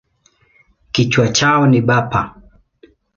Kichwa 0.91 1.27
chao 1.37 1.67
ni 1.67 1.81
bapa. 1.87 2.21